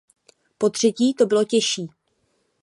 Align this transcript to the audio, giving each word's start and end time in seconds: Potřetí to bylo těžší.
Potřetí 0.57 1.13
to 1.13 1.25
bylo 1.25 1.43
těžší. 1.43 1.87